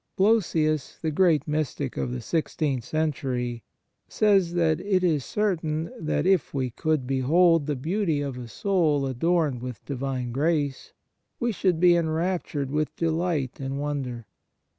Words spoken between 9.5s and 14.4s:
with Divine grace, we should be enraptured with delight and wonder.